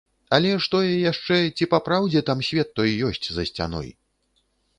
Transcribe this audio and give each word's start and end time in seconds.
Але 0.35 0.51
ж 0.53 0.63
тое 0.75 0.93
яшчэ, 1.11 1.37
ці 1.57 1.67
папраўдзе 1.73 2.25
там 2.31 2.41
свет 2.49 2.73
той 2.81 2.89
ёсць 3.11 3.25
за 3.37 3.43
сцяной? 3.53 3.89